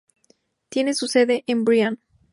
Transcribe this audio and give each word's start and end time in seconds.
Tiene 0.69 0.95
su 0.95 1.05
sede 1.05 1.43
en 1.45 1.63
Bryan. 1.63 1.99